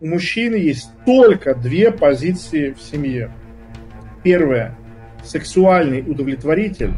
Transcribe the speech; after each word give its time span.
у 0.00 0.06
мужчины 0.06 0.56
есть 0.56 0.90
только 1.06 1.54
две 1.54 1.90
позиции 1.90 2.72
в 2.72 2.80
семье. 2.80 3.30
Первая– 4.22 4.76
сексуальный 5.24 6.04
удовлетворитель. 6.06 6.92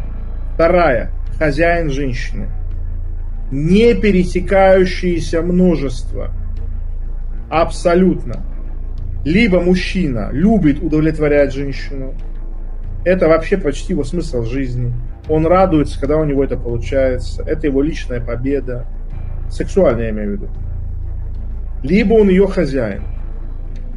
Вторая– 0.55 1.13
хозяин 1.39 1.91
женщины. 1.91 2.49
Не 3.53 3.95
пересекающиеся 3.95 5.43
множество. 5.43 6.33
Абсолютно. 7.49 8.43
Либо 9.25 9.61
мужчина 9.61 10.31
любит 10.33 10.83
удовлетворять 10.83 11.55
женщину. 11.55 12.15
Это 13.05 13.29
вообще 13.29 13.57
почти 13.57 13.93
его 13.93 14.05
смысл 14.05 14.43
жизни. 14.43 14.93
Он 15.29 15.47
радуется, 15.47 16.01
когда 16.01 16.17
у 16.17 16.25
него 16.25 16.43
это 16.43 16.57
получается. 16.57 17.43
Это 17.45 17.69
его 17.69 17.81
личная 17.81 18.21
победа. 18.21 18.87
Сексуальная, 19.51 20.07
я 20.07 20.11
имею 20.11 20.31
в 20.31 20.33
виду 20.33 20.49
либо 21.83 22.15
он 22.15 22.29
ее 22.29 22.47
хозяин. 22.47 23.03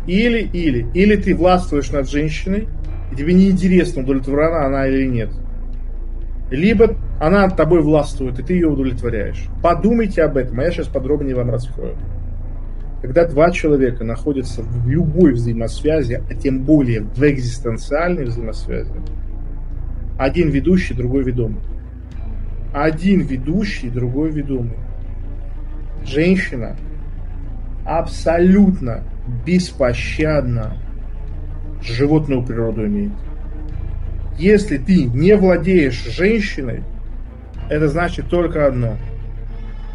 Или, 0.08 0.42
или, 0.42 0.88
или 0.94 1.16
ты 1.16 1.36
властвуешь 1.36 1.92
над 1.92 2.10
женщиной, 2.10 2.68
и 3.12 3.16
тебе 3.16 3.34
неинтересно, 3.34 4.04
удовлетворена 4.04 4.66
она 4.66 4.88
или 4.88 5.08
нет. 5.08 5.30
Либо 6.50 6.96
она 7.20 7.48
над 7.48 7.56
тобой 7.56 7.82
властвует, 7.82 8.40
и 8.40 8.44
ты 8.44 8.54
ее 8.54 8.68
удовлетворяешь. 8.68 9.46
Подумайте 9.62 10.24
об 10.24 10.38
этом, 10.38 10.60
а 10.60 10.64
я 10.64 10.72
сейчас 10.72 10.88
подробнее 10.88 11.36
вам 11.36 11.52
раскрою. 11.52 11.96
Когда 13.02 13.26
два 13.26 13.52
человека 13.52 14.04
находятся 14.04 14.62
в 14.62 14.88
любой 14.88 15.34
взаимосвязи, 15.34 16.22
а 16.30 16.34
тем 16.36 16.64
более 16.64 17.02
в 17.02 17.24
экзистенциальной 17.24 18.26
взаимосвязи, 18.26 18.94
один 20.20 20.50
ведущий, 20.50 20.94
другой 20.94 21.24
ведомый. 21.24 21.62
Один 22.74 23.22
ведущий, 23.22 23.90
другой 23.90 24.30
ведомый. 24.32 24.78
Женщина 26.06 26.76
абсолютно 27.86 29.04
беспощадно 29.46 30.78
животную 31.82 32.44
природу 32.44 32.86
имеет. 32.86 33.12
Если 34.38 34.78
ты 34.78 35.06
не 35.06 35.36
владеешь 35.36 36.04
женщиной, 36.06 36.84
это 37.70 37.88
значит 37.88 38.28
только 38.28 38.68
одно. 38.68 38.98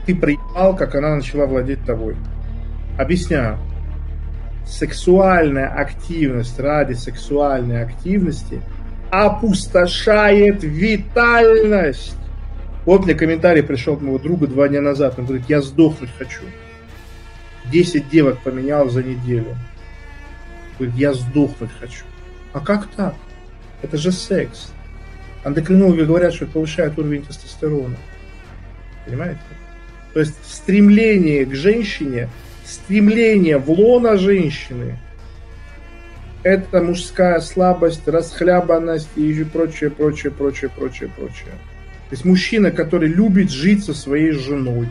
Ты 0.06 0.14
приебал, 0.14 0.77
как 0.77 0.94
она 0.94 1.16
начала 1.16 1.47
владеть 1.47 1.84
тобой. 1.84 2.16
Объясняю. 2.98 3.58
Сексуальная 4.64 5.69
активность 5.69 6.58
ради 6.58 6.94
сексуальной 6.94 7.82
активности 7.82 8.60
опустошает 9.10 10.62
витальность. 10.62 12.16
Вот 12.84 13.05
мне 13.05 13.14
комментарий 13.14 13.62
пришел 13.62 13.94
от 13.94 14.03
моего 14.03 14.19
друга 14.19 14.47
два 14.47 14.69
дня 14.69 14.80
назад. 14.80 15.19
Он 15.19 15.27
говорит, 15.27 15.47
я 15.48 15.60
сдохнуть 15.60 16.10
хочу. 16.19 16.42
10 17.70 18.09
девок 18.09 18.39
поменял 18.41 18.89
за 18.89 19.03
неделю. 19.03 19.56
Говорит, 20.78 20.97
я 20.97 21.14
сдохнуть 21.14 21.70
хочу. 21.81 22.05
А 22.53 22.61
как 22.61 22.86
так? 22.89 23.14
Это 23.83 23.97
же 23.97 24.12
секс. 24.12 24.72
Эндокринологи 25.45 26.03
говорят, 26.03 26.34
что 26.34 26.44
это 26.44 26.55
повышает 26.55 26.98
уровень 26.98 27.22
тестостерона. 27.22 27.97
Понимаете? 29.05 29.41
То 30.12 30.20
есть 30.20 30.34
стремление 30.44 31.44
к 31.44 31.55
женщине, 31.55 32.28
стремление 32.64 33.59
в 33.59 33.70
лона 33.70 34.17
женщины, 34.17 34.98
это 36.42 36.81
мужская 36.81 37.41
слабость, 37.41 38.06
расхлябанность 38.06 39.09
и 39.17 39.44
прочее, 39.44 39.91
прочее, 39.91 40.33
прочее, 40.33 40.70
прочее, 40.75 41.11
прочее. 41.17 41.53
То 42.09 42.12
есть 42.12 42.25
мужчина, 42.25 42.70
который 42.70 43.09
любит 43.09 43.50
жить 43.50 43.84
со 43.84 43.94
своей 43.94 44.31
женой, 44.31 44.89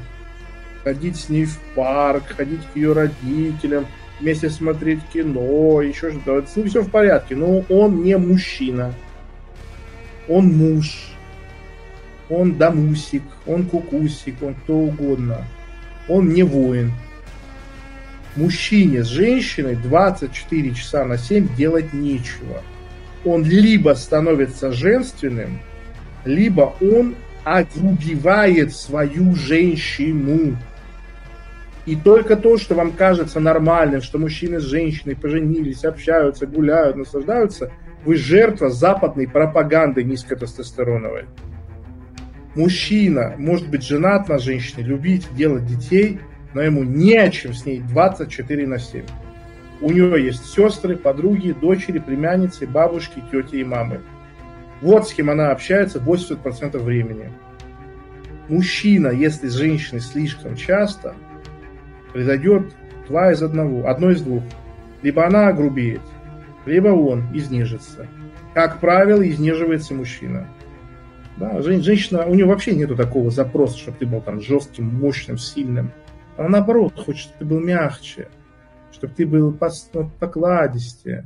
ходить 0.86 1.18
с 1.18 1.30
ней 1.30 1.46
в 1.46 1.58
парк, 1.74 2.24
ходить 2.38 2.62
к 2.72 2.78
ее 2.78 2.94
родителям, 2.94 3.88
вместе 4.22 4.52
смотреть 4.52 5.02
кино, 5.12 5.82
еще 5.82 6.12
что-то. 6.12 6.48
С 6.48 6.56
ним 6.56 6.70
все 6.70 6.82
в 6.84 6.92
порядке, 6.92 7.36
но 7.36 7.66
он 7.70 8.04
не 8.04 8.16
мужчина. 8.18 8.94
Он 10.30 10.48
муж. 10.48 11.12
Он 12.30 12.56
домусик, 12.56 13.24
он 13.48 13.66
кукусик, 13.66 14.42
он 14.42 14.54
кто 14.54 14.78
угодно. 14.78 15.46
Он 16.08 16.30
не 16.30 16.44
воин. 16.44 16.92
Мужчине 18.36 19.04
с 19.04 19.08
женщиной 19.08 19.76
24 19.76 20.74
часа 20.76 21.04
на 21.04 21.18
7 21.18 21.56
делать 21.56 21.94
нечего. 21.94 22.62
Он 23.24 23.44
либо 23.44 23.94
становится 23.96 24.72
женственным, 24.72 25.60
либо 26.26 26.76
он 26.80 27.16
огрубевает 27.44 28.76
свою 28.76 29.36
женщину. 29.36 30.58
И 31.86 31.96
только 31.96 32.36
то, 32.36 32.58
что 32.58 32.74
вам 32.74 32.94
кажется 32.94 33.40
нормальным, 33.40 34.02
что 34.02 34.18
мужчины 34.18 34.60
с 34.60 34.64
женщиной 34.64 35.16
поженились, 35.16 35.86
общаются, 35.86 36.48
гуляют, 36.48 36.96
наслаждаются, 36.96 37.72
вы 38.04 38.16
жертва 38.16 38.70
западной 38.70 39.28
пропаганды 39.28 40.04
низкотестостероновой. 40.04 41.26
Мужчина 42.56 43.36
может 43.38 43.70
быть 43.70 43.84
женат 43.84 44.30
на 44.30 44.40
женщине, 44.40 44.84
любить, 44.84 45.28
делать 45.36 45.66
детей, 45.66 46.20
но 46.54 46.62
ему 46.62 46.84
не 46.84 47.18
о 47.18 47.30
чем 47.30 47.54
с 47.54 47.66
ней 47.66 47.82
24 47.82 48.66
на 48.66 48.80
7. 48.80 49.04
У 49.82 49.92
нее 49.92 50.24
есть 50.26 50.46
сестры, 50.46 50.96
подруги, 50.96 51.52
дочери, 51.52 52.00
племянницы, 52.00 52.66
бабушки, 52.66 53.22
тети 53.32 53.58
и 53.58 53.64
мамы. 53.64 54.02
Вот 54.82 55.08
с 55.08 55.14
кем 55.14 55.30
она 55.30 55.52
общается 55.52 56.00
80% 56.00 56.78
времени. 56.80 57.32
Мужчина, 58.48 59.10
если 59.10 59.48
с 59.48 59.54
женщиной 59.54 60.00
слишком 60.00 60.56
часто– 60.56 61.14
произойдет 62.16 62.72
два 63.10 63.34
из 63.34 63.44
одного, 63.44 63.90
одно 63.90 64.10
из 64.10 64.22
двух. 64.22 64.42
Либо 65.02 65.28
она 65.28 65.50
огрубеет, 65.50 66.00
либо 66.66 66.88
он 66.88 67.26
изнежится. 67.34 68.08
Как 68.54 68.80
правило, 68.80 69.22
изнеживается 69.30 69.94
мужчина. 69.94 70.48
Да, 71.36 71.62
женщина, 71.62 72.26
у 72.26 72.34
нее 72.34 72.46
вообще 72.46 72.74
нету 72.74 72.96
такого 72.96 73.32
запроса, 73.32 73.78
чтобы 73.78 73.98
ты 73.98 74.06
был 74.06 74.22
там 74.22 74.40
жестким, 74.40 74.86
мощным, 74.86 75.38
сильным. 75.38 75.92
Она 76.38 76.48
наоборот 76.48 76.94
хочет, 76.96 77.24
чтобы 77.24 77.40
ты 77.40 77.46
был 77.46 77.60
мягче, 77.60 78.30
чтобы 78.94 79.14
ты 79.14 79.26
был 79.26 79.52
покладистее. 79.52 81.26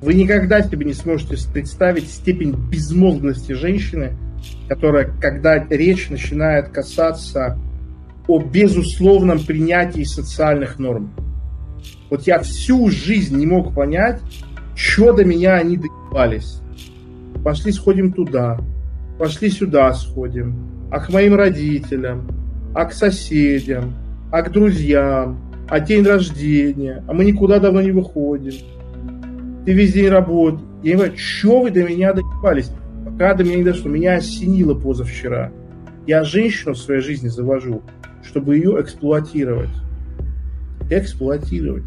Вы 0.00 0.14
никогда 0.14 0.62
себе 0.62 0.86
не 0.86 0.94
сможете 0.94 1.36
представить 1.52 2.08
степень 2.08 2.54
безмозглости 2.70 3.50
женщины, 3.50 4.12
которая, 4.68 5.10
когда 5.20 5.58
речь 5.58 6.08
начинает 6.08 6.68
касаться 6.68 7.58
о 8.30 8.38
безусловном 8.38 9.40
принятии 9.40 10.04
социальных 10.04 10.78
норм. 10.78 11.10
Вот 12.10 12.26
я 12.28 12.38
всю 12.40 12.88
жизнь 12.88 13.36
не 13.36 13.46
мог 13.46 13.74
понять, 13.74 14.20
что 14.76 15.12
до 15.12 15.24
меня 15.24 15.56
они 15.56 15.76
доебались. 15.76 16.60
Пошли 17.44 17.72
сходим 17.72 18.12
туда, 18.12 18.58
пошли 19.18 19.50
сюда 19.50 19.92
сходим, 19.94 20.54
а 20.92 21.00
к 21.00 21.10
моим 21.10 21.34
родителям, 21.34 22.28
а 22.72 22.84
к 22.84 22.92
соседям, 22.92 23.94
а 24.30 24.42
к 24.42 24.52
друзьям, 24.52 25.40
а 25.68 25.80
день 25.80 26.04
рождения, 26.04 27.04
а 27.08 27.12
мы 27.12 27.24
никуда 27.24 27.58
давно 27.58 27.82
не 27.82 27.90
выходим. 27.90 28.52
Ты 29.66 29.72
весь 29.72 29.92
день 29.92 30.08
работаешь. 30.08 30.64
Я 30.82 30.92
не 30.92 30.98
понимаю, 30.98 31.18
что 31.18 31.62
вы 31.62 31.70
до 31.70 31.82
меня 31.82 32.12
доебались? 32.12 32.70
Пока 33.04 33.34
до 33.34 33.42
меня 33.42 33.56
не 33.56 33.64
дошло, 33.64 33.90
меня 33.90 34.14
осенило 34.14 34.74
позавчера. 34.74 35.52
Я 36.06 36.22
женщину 36.22 36.74
в 36.74 36.78
своей 36.78 37.00
жизни 37.00 37.28
завожу, 37.28 37.82
чтобы 38.22 38.56
ее 38.56 38.80
эксплуатировать. 38.80 39.70
Эксплуатировать. 40.90 41.84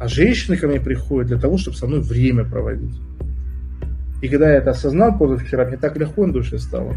А 0.00 0.08
женщины 0.08 0.56
ко 0.56 0.66
мне 0.66 0.80
приходят 0.80 1.28
для 1.28 1.38
того, 1.38 1.56
чтобы 1.56 1.76
со 1.76 1.86
мной 1.86 2.00
время 2.00 2.44
проводить. 2.44 2.94
И 4.22 4.28
когда 4.28 4.50
я 4.50 4.56
это 4.56 4.70
осознал 4.70 5.16
позавчера, 5.16 5.66
мне 5.66 5.76
так 5.76 5.96
легко 5.96 6.26
на 6.26 6.32
душе 6.32 6.58
стало. 6.58 6.94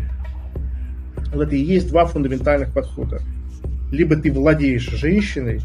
Вот 1.34 1.48
это 1.48 1.56
и 1.56 1.62
есть 1.62 1.90
два 1.90 2.06
фундаментальных 2.06 2.74
подхода. 2.74 3.20
Либо 3.92 4.16
ты 4.16 4.32
владеешь 4.32 4.90
женщиной, 4.90 5.62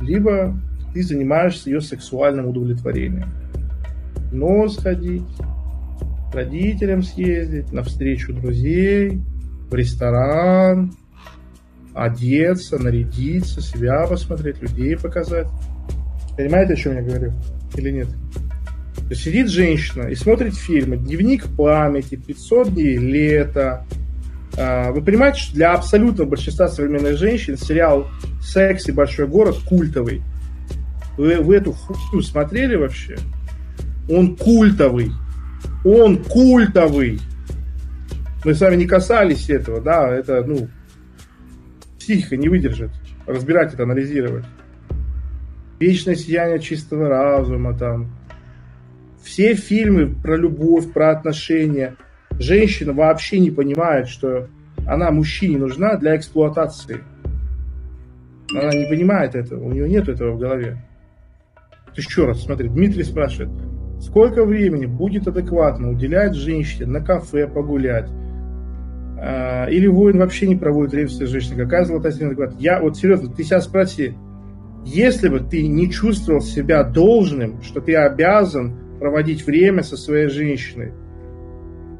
либо 0.00 0.54
ты 0.92 1.02
занимаешься 1.02 1.70
ее 1.70 1.80
сексуальным 1.80 2.46
удовлетворением. 2.46 3.30
Но 4.32 4.68
сходить, 4.68 5.26
к 6.30 6.34
родителям 6.34 7.02
съездить, 7.02 7.72
на 7.72 7.82
встречу 7.82 8.32
друзей, 8.32 9.20
в 9.70 9.74
ресторан, 9.74 10.92
одеться, 11.94 12.78
нарядиться, 12.78 13.60
себя 13.60 14.06
посмотреть, 14.06 14.60
людей 14.62 14.96
показать. 14.96 15.48
Понимаете, 16.36 16.74
о 16.74 16.76
чем 16.76 16.94
я 16.96 17.02
говорю? 17.02 17.32
Или 17.74 17.90
нет? 17.90 18.08
То 18.94 19.10
есть 19.10 19.22
сидит 19.22 19.48
женщина 19.48 20.04
и 20.04 20.14
смотрит 20.14 20.54
фильмы 20.54 20.96
«Дневник 20.96 21.44
памяти», 21.56 22.14
«500 22.14 22.70
дней 22.70 22.96
лета». 22.96 23.84
А, 24.56 24.92
вы 24.92 25.02
понимаете, 25.02 25.40
что 25.40 25.54
для 25.54 25.72
абсолютного 25.74 26.28
большинства 26.28 26.68
современных 26.68 27.18
женщин 27.18 27.56
сериал 27.56 28.08
«Секс 28.40 28.88
и 28.88 28.92
большой 28.92 29.26
город» 29.26 29.56
культовый. 29.68 30.22
Вы, 31.16 31.40
вы 31.40 31.56
эту 31.56 31.72
хуйню 31.72 32.22
смотрели 32.22 32.76
вообще? 32.76 33.18
Он 34.08 34.36
культовый. 34.36 35.12
Он 35.84 36.22
культовый. 36.22 37.20
Мы 38.44 38.54
с 38.54 38.60
вами 38.60 38.76
не 38.76 38.86
касались 38.86 39.50
этого, 39.50 39.80
да, 39.80 40.08
это, 40.08 40.42
ну, 40.44 40.68
психика 42.10 42.36
не 42.36 42.48
выдержит. 42.48 42.90
разбирать 43.26 43.72
это, 43.72 43.84
анализировать. 43.84 44.44
Вечное 45.78 46.16
сияние 46.16 46.58
чистого 46.58 47.08
разума, 47.08 47.76
там. 47.78 48.10
Все 49.22 49.54
фильмы 49.54 50.08
про 50.08 50.36
любовь, 50.36 50.92
про 50.92 51.10
отношения. 51.10 51.94
Женщина 52.38 52.92
вообще 52.92 53.38
не 53.38 53.50
понимает, 53.52 54.08
что 54.08 54.48
она 54.86 55.12
мужчине 55.12 55.58
нужна 55.58 55.96
для 55.96 56.16
эксплуатации. 56.16 56.98
Она 58.50 58.72
не 58.74 58.88
понимает 58.88 59.36
этого, 59.36 59.62
у 59.62 59.72
нее 59.72 59.88
нет 59.88 60.08
этого 60.08 60.32
в 60.32 60.38
голове. 60.38 60.82
Еще 61.94 62.24
раз, 62.24 62.42
смотри, 62.42 62.68
Дмитрий 62.68 63.04
спрашивает, 63.04 63.50
сколько 64.00 64.44
времени 64.44 64.86
будет 64.86 65.28
адекватно 65.28 65.90
уделять 65.90 66.34
женщине 66.34 66.86
на 66.86 67.00
кафе 67.00 67.46
погулять, 67.46 68.10
или 69.20 69.86
воин 69.86 70.18
вообще 70.18 70.48
не 70.48 70.56
проводит 70.56 70.92
время 70.92 71.08
с 71.08 71.18
женщиной. 71.18 71.64
Какая 71.64 71.84
золотая 71.84 72.12
середина 72.12 72.30
адекватна? 72.30 72.56
Я 72.58 72.80
вот 72.80 72.96
серьезно, 72.96 73.28
ты 73.30 73.42
сейчас 73.42 73.64
спроси, 73.64 74.14
если 74.86 75.28
бы 75.28 75.40
ты 75.40 75.66
не 75.66 75.90
чувствовал 75.90 76.40
себя 76.40 76.82
должным, 76.84 77.60
что 77.62 77.82
ты 77.82 77.94
обязан 77.96 78.76
проводить 78.98 79.46
время 79.46 79.82
со 79.82 79.98
своей 79.98 80.28
женщиной, 80.28 80.92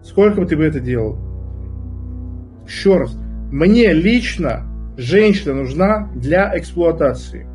сколько 0.03 0.41
бы 0.41 0.47
ты 0.47 0.57
бы 0.57 0.65
это 0.65 0.81
делал? 0.81 1.19
Еще 2.67 2.97
раз, 2.97 3.15
мне 3.53 3.93
лично 3.93 4.67
женщина 4.97 5.55
нужна 5.55 6.11
для 6.15 6.57
эксплуатации. 6.57 7.47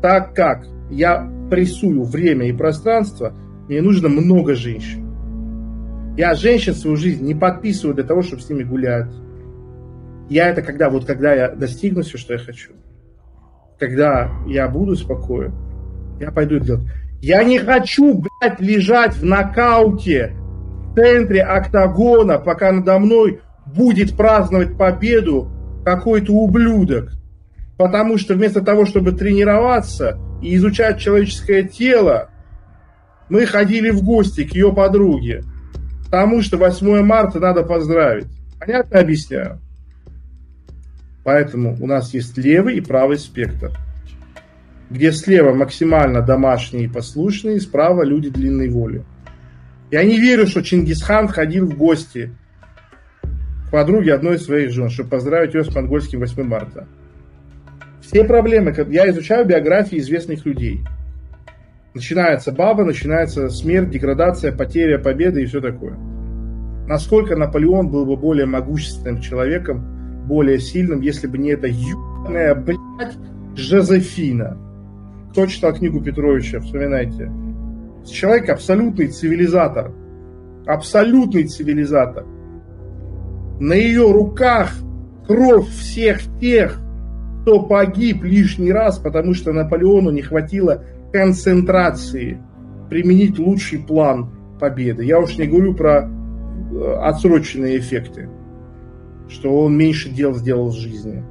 Так 0.00 0.34
как 0.34 0.64
я 0.90 1.28
прессую 1.50 2.04
время 2.04 2.48
и 2.48 2.52
пространство, 2.52 3.34
мне 3.68 3.82
нужно 3.82 4.08
много 4.08 4.54
женщин. 4.54 5.07
Я 6.18 6.34
женщин 6.34 6.74
свою 6.74 6.96
жизнь 6.96 7.24
не 7.24 7.36
подписываю 7.36 7.94
для 7.94 8.02
того, 8.02 8.22
чтобы 8.22 8.42
с 8.42 8.50
ними 8.50 8.64
гулять. 8.64 9.06
Я 10.28 10.48
это 10.48 10.62
когда, 10.62 10.90
вот 10.90 11.04
когда 11.04 11.32
я 11.32 11.48
достигну 11.50 12.02
все, 12.02 12.18
что 12.18 12.32
я 12.32 12.40
хочу, 12.40 12.72
когда 13.78 14.28
я 14.44 14.66
буду 14.66 14.96
спокоен, 14.96 15.54
я 16.18 16.32
пойду 16.32 16.56
это 16.56 16.64
делать. 16.64 16.88
Я 17.22 17.44
не 17.44 17.60
хочу, 17.60 18.14
блядь, 18.20 18.60
лежать 18.60 19.14
в 19.14 19.24
нокауте 19.24 20.32
в 20.90 20.96
центре 20.96 21.40
октагона, 21.40 22.40
пока 22.40 22.72
надо 22.72 22.98
мной 22.98 23.40
будет 23.64 24.16
праздновать 24.16 24.76
победу 24.76 25.48
какой-то 25.84 26.32
ублюдок. 26.32 27.12
Потому 27.76 28.18
что 28.18 28.34
вместо 28.34 28.60
того, 28.60 28.86
чтобы 28.86 29.12
тренироваться 29.12 30.18
и 30.42 30.56
изучать 30.56 30.98
человеческое 30.98 31.62
тело, 31.62 32.30
мы 33.28 33.46
ходили 33.46 33.90
в 33.90 34.02
гости 34.02 34.42
к 34.42 34.56
ее 34.56 34.72
подруге. 34.72 35.44
Потому 36.10 36.40
что 36.40 36.56
8 36.56 37.02
марта 37.02 37.38
надо 37.38 37.62
поздравить. 37.62 38.28
Понятно 38.58 39.00
объясняю? 39.00 39.58
Поэтому 41.22 41.76
у 41.80 41.86
нас 41.86 42.14
есть 42.14 42.38
левый 42.38 42.76
и 42.76 42.80
правый 42.80 43.18
спектр. 43.18 43.72
Где 44.88 45.12
слева 45.12 45.52
максимально 45.52 46.22
домашние 46.22 46.84
и 46.84 46.88
послушные, 46.88 47.60
справа 47.60 48.02
люди 48.02 48.30
длинной 48.30 48.70
воли. 48.70 49.04
Я 49.90 50.02
не 50.04 50.18
верю, 50.18 50.46
что 50.46 50.62
Чингисхан 50.62 51.28
ходил 51.28 51.66
в 51.66 51.76
гости 51.76 52.30
к 53.66 53.70
подруге 53.70 54.14
одной 54.14 54.36
из 54.36 54.44
своих 54.44 54.70
жен, 54.70 54.88
чтобы 54.88 55.10
поздравить 55.10 55.52
ее 55.52 55.64
с 55.64 55.74
монгольским 55.74 56.20
8 56.20 56.42
марта. 56.42 56.88
Все 58.00 58.24
проблемы, 58.24 58.74
я 58.88 59.10
изучаю 59.10 59.44
биографии 59.44 59.98
известных 59.98 60.46
людей. 60.46 60.82
Начинается 61.94 62.52
баба, 62.52 62.84
начинается 62.84 63.48
смерть, 63.48 63.90
деградация, 63.90 64.52
потеря 64.52 64.98
победы 64.98 65.42
и 65.42 65.46
все 65.46 65.60
такое. 65.60 65.96
Насколько 66.86 67.36
Наполеон 67.36 67.90
был 67.90 68.06
бы 68.06 68.16
более 68.16 68.46
могущественным 68.46 69.20
человеком, 69.20 70.26
более 70.26 70.58
сильным, 70.58 71.00
если 71.00 71.26
бы 71.26 71.38
не 71.38 71.50
эта 71.50 71.66
ебаная, 71.66 72.54
блядь, 72.54 73.16
Жозефина. 73.56 74.56
Кто 75.30 75.46
читал 75.46 75.74
книгу 75.74 76.00
Петровича, 76.00 76.60
вспоминайте. 76.60 77.30
Человек 78.06 78.48
абсолютный 78.48 79.08
цивилизатор. 79.08 79.92
Абсолютный 80.66 81.44
цивилизатор 81.44 82.24
на 83.60 83.72
ее 83.72 84.10
руках 84.10 84.72
кровь 85.26 85.68
всех 85.68 86.20
тех, 86.40 86.80
кто 87.42 87.62
погиб 87.62 88.22
лишний 88.22 88.72
раз, 88.72 88.98
потому 88.98 89.34
что 89.34 89.52
Наполеону 89.52 90.10
не 90.10 90.22
хватило 90.22 90.84
концентрации 91.12 92.40
применить 92.88 93.38
лучший 93.38 93.78
план 93.80 94.30
победы. 94.60 95.04
Я 95.04 95.20
уж 95.20 95.36
не 95.38 95.46
говорю 95.46 95.74
про 95.74 96.08
э, 96.08 96.94
отсроченные 97.02 97.78
эффекты, 97.78 98.28
что 99.28 99.60
он 99.60 99.76
меньше 99.76 100.08
дел 100.08 100.34
сделал 100.34 100.70
в 100.70 100.76
жизни. 100.76 101.22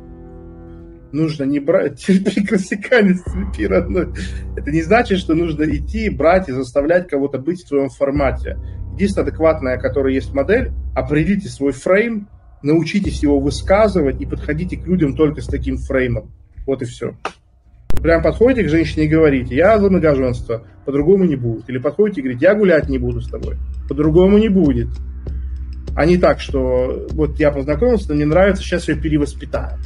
Нужно 1.11 1.45
не 1.45 1.59
брать, 1.59 1.99
терпи, 2.05 2.45
классиканец, 2.45 3.23
терпи, 3.23 3.65
родной. 3.65 4.09
Это 4.55 4.71
не 4.71 4.81
значит, 4.81 5.19
что 5.19 5.33
нужно 5.33 5.63
идти, 5.63 6.09
брать 6.09 6.49
и 6.49 6.51
заставлять 6.51 7.07
кого-то 7.07 7.37
быть 7.39 7.63
в 7.63 7.67
твоем 7.67 7.89
формате 7.89 8.57
единственная 8.97 9.27
адекватная, 9.27 9.77
которая 9.77 10.13
есть 10.13 10.33
модель, 10.33 10.71
определите 10.95 11.49
свой 11.49 11.71
фрейм, 11.71 12.27
научитесь 12.63 13.21
его 13.21 13.39
высказывать 13.39 14.19
и 14.19 14.25
подходите 14.25 14.75
к 14.75 14.87
людям 14.87 15.15
только 15.15 15.41
с 15.41 15.45
таким 15.45 15.77
фреймом. 15.77 16.31
Вот 16.65 16.81
и 16.81 16.85
все. 16.85 17.15
Прям 18.01 18.21
подходите 18.21 18.63
к 18.63 18.69
женщине 18.69 19.05
и 19.05 19.09
говорите, 19.09 19.55
я 19.55 19.79
за 19.79 19.89
многоженство, 19.89 20.63
по-другому 20.85 21.25
не 21.25 21.35
будет. 21.35 21.69
Или 21.69 21.77
подходите 21.77 22.21
и 22.21 22.23
говорите, 22.23 22.45
я 22.45 22.55
гулять 22.55 22.89
не 22.89 22.97
буду 22.97 23.21
с 23.21 23.29
тобой, 23.29 23.57
по-другому 23.89 24.37
не 24.37 24.49
будет. 24.49 24.87
А 25.95 26.05
не 26.05 26.17
так, 26.17 26.39
что 26.39 27.07
вот 27.11 27.39
я 27.39 27.51
познакомился, 27.51 28.09
но 28.09 28.15
мне 28.15 28.25
нравится, 28.25 28.61
сейчас 28.61 28.87
я 28.87 28.95
перевоспитаю. 28.95 29.79